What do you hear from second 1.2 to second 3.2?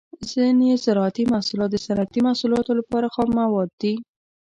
محصولات د صنعتي محصولاتو لپاره